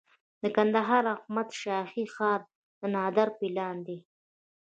[0.41, 2.41] د کندهار احمد شاهي ښار
[2.79, 3.99] د نادر پلان دی